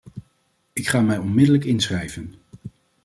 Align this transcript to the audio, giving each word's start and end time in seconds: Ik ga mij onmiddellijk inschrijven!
Ik 0.73 0.87
ga 0.87 1.01
mij 1.01 1.17
onmiddellijk 1.17 1.63
inschrijven! 1.65 2.33